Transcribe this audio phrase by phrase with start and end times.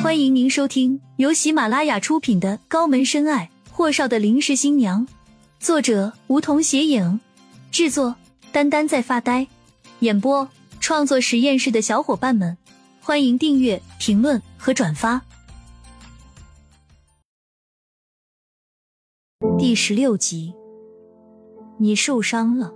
[0.00, 5.04] 欢迎您收听由喜马拉雅出品的《高门深爱：霍少的临时新娘》，
[5.58, 7.18] 作者梧桐斜影，
[7.72, 8.14] 制作
[8.52, 9.48] 丹丹在发呆，
[9.98, 10.48] 演播
[10.78, 12.56] 创作实验室的小伙伴们，
[13.00, 15.20] 欢迎订阅、评论和转发。
[19.58, 20.54] 第十六集，
[21.78, 22.72] 你受伤了。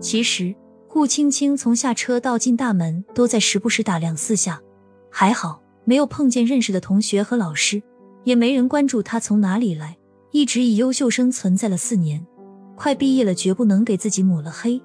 [0.00, 0.54] 其实
[0.88, 4.62] 顾青青从下车到进大门都在时不时打量四下，
[5.10, 5.60] 还好。
[5.86, 7.80] 没有碰见认识的同学和老师，
[8.24, 9.96] 也没人关注他从哪里来，
[10.32, 12.26] 一直以优秀生存在了四年，
[12.74, 14.82] 快毕业了，绝不能给自己抹了黑。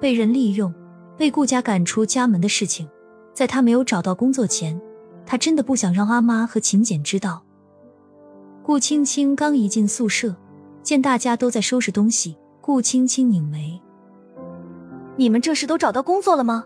[0.00, 0.74] 被人利用，
[1.18, 2.88] 被顾家赶出家门的事情，
[3.34, 4.80] 在他没有找到工作前，
[5.26, 7.44] 他真的不想让阿妈和秦简知道。
[8.62, 10.34] 顾青青刚一进宿舍，
[10.82, 13.78] 见大家都在收拾东西，顾青青拧眉
[15.16, 16.64] ：“你们这是都找到工作了吗？”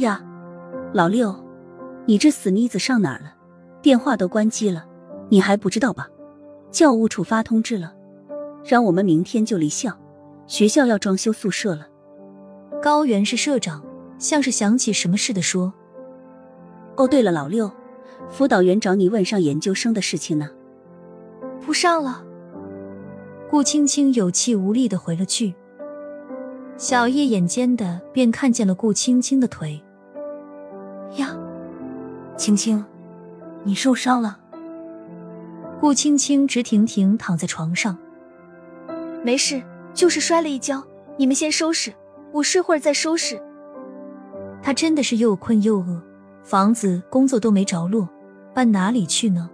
[0.00, 0.24] 呀，
[0.94, 1.43] 老六。
[2.06, 3.34] 你这死妮子上哪儿了？
[3.80, 4.84] 电话都关机了，
[5.28, 6.08] 你还不知道吧？
[6.70, 7.94] 教务处发通知了，
[8.64, 9.96] 让我们明天就离校。
[10.46, 11.86] 学校要装修宿舍了。
[12.82, 13.82] 高原是社长，
[14.18, 15.72] 像是想起什么似的说
[16.96, 17.70] ：“哦，对了，老六，
[18.28, 20.50] 辅导员找你问上研究生的事情呢。”
[21.64, 22.22] 不上了。
[23.50, 25.54] 顾青青有气无力的回了句。
[26.76, 29.82] 小叶眼尖的便看见了顾青青的腿。
[31.16, 31.38] 呀。
[32.36, 32.84] 青青，
[33.62, 34.38] 你受伤了。
[35.80, 37.96] 顾青青直挺挺躺在床上，
[39.22, 40.82] 没事，就是摔了一跤。
[41.16, 41.92] 你们先收拾，
[42.32, 43.40] 我睡会儿再收拾。
[44.60, 46.02] 他真的是又困又饿，
[46.42, 48.08] 房子、工作都没着落，
[48.52, 49.48] 搬哪里去呢？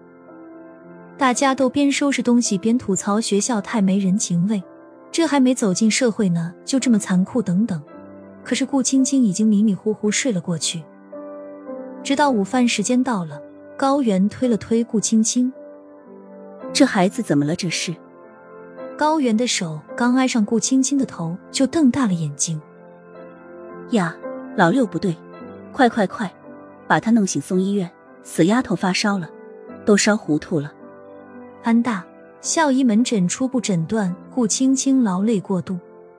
[1.19, 4.63] 大家都边收拾东西边吐槽学校太没人情味，
[5.13, 7.83] 这还没走进社会呢，就这么残酷等等。
[8.43, 10.83] 可是顾青青已经迷迷糊糊睡了过去。
[12.03, 13.41] 直到午饭时间到了，
[13.77, 15.53] 高原推了推顾青青
[16.73, 17.55] ：“这孩子怎么了？
[17.55, 17.95] 这是？”
[18.97, 22.61] 高原的手刚挨上顾青青的头，就瞪大了眼睛
[23.93, 24.17] ：“呀，
[24.57, 25.17] 老六不对，
[25.73, 26.31] 快快快，
[26.87, 27.91] 把他弄醒送医院！
[28.23, 29.31] 死丫头发烧了，
[29.87, 30.73] 都烧糊涂了。”
[31.65, 32.05] 安大
[32.41, 35.79] 校医门诊初步诊断顾青青劳累过度、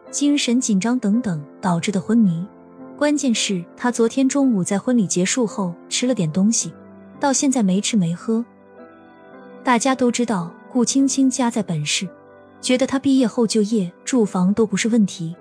[0.09, 2.45] 精神紧张等等导致的昏迷。
[3.01, 6.71] 关键是，他昨天中午在婚礼结束后吃了点东西，
[7.19, 8.45] 到现在没吃没喝。
[9.63, 12.07] 大家都知道顾青青家在本市，
[12.61, 15.35] 觉得他毕业后就业、住房都不是问题，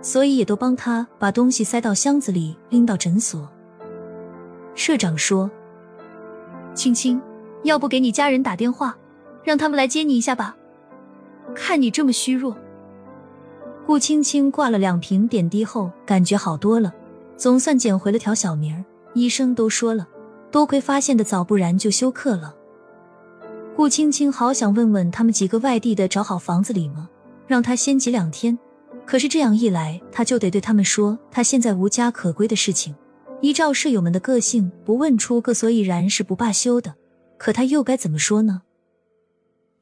[0.00, 3.46] 所以也都帮他把东西塞到箱子里，拎到诊所。
[4.74, 5.50] 社长说
[6.72, 7.20] ：“青青，
[7.62, 8.96] 要不给你家人打电话，
[9.44, 10.56] 让他们来接你一下吧？
[11.54, 12.56] 看你这么虚弱。”
[13.84, 16.90] 顾青青挂了两瓶点滴后，感觉好多了。
[17.36, 18.84] 总算捡回了条小命儿，
[19.14, 20.08] 医生都说了，
[20.50, 22.54] 多亏发现的早，不然就休克了。
[23.74, 27.08] 顾青青好想问问他们几个外地的找好房子里吗？
[27.46, 28.58] 让他先挤两天。
[29.04, 32.94] 可是这样一来，他就得对他们说他现在无家可归的事情。
[33.40, 36.94] 依照舍友们的个性，不问出个所以然是不罢休的。
[37.38, 38.62] 可他又该怎么说呢？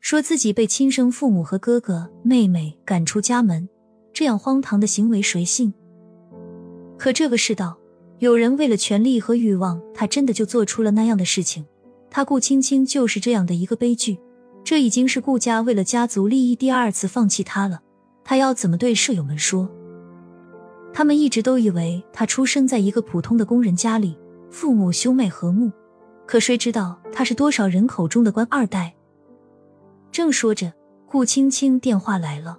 [0.01, 3.69] 说自己被亲生父母和哥哥妹妹赶出家门，
[4.15, 5.75] 这样荒唐的行为谁信？
[7.01, 7.79] 可这个世道，
[8.19, 11.65] 有人为了权力和欲望，他真的就做出了那样的事情。
[12.11, 14.19] 他顾青青就是这样的一个悲剧。
[14.63, 17.81] 这已经是顾家为了家族利益第二次放弃他了。
[18.23, 19.67] 他要怎么对舍友们说？
[20.93, 24.19] 他们一直都以为他出生在一个普通的工人家里，
[24.51, 25.73] 父母兄妹和睦。
[26.27, 28.95] 可谁知道他是多少人口中的官二代？
[30.13, 30.71] 正说着，
[31.07, 32.59] 顾青青电话来了。